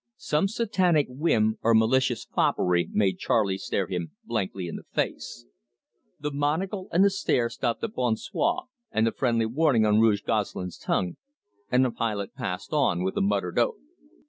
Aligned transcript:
Some 0.17 0.47
satanic 0.47 1.05
whim 1.11 1.59
or 1.61 1.75
malicious 1.75 2.25
foppery 2.25 2.89
made 2.91 3.19
Charley 3.19 3.59
stare 3.59 3.85
him 3.85 4.13
blankly 4.25 4.67
in 4.67 4.75
the 4.75 4.85
face. 4.95 5.45
The 6.19 6.31
monocle 6.31 6.87
and 6.91 7.03
the 7.05 7.11
stare 7.11 7.51
stopped 7.51 7.81
the 7.81 7.87
bon 7.87 8.15
soir 8.17 8.63
and 8.89 9.05
the 9.05 9.11
friendly 9.11 9.45
warning 9.45 9.85
on 9.85 9.99
Rouge 9.99 10.23
Gosselin's 10.23 10.79
tongue, 10.79 11.17
and 11.71 11.85
the 11.85 11.91
pilot 11.91 12.33
passed 12.33 12.73
on 12.73 13.03
with 13.03 13.15
a 13.15 13.21
muttered 13.21 13.59
oath. 13.59 13.77